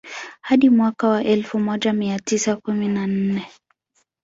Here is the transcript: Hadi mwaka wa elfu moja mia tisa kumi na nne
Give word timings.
Hadi 0.41 0.69
mwaka 0.69 1.07
wa 1.07 1.23
elfu 1.23 1.59
moja 1.59 1.93
mia 1.93 2.19
tisa 2.19 2.55
kumi 2.55 2.87
na 2.87 3.07
nne 3.07 3.47